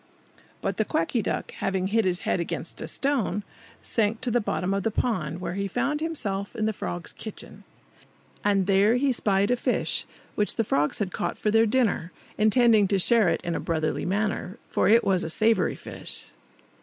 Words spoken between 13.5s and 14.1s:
a brotherly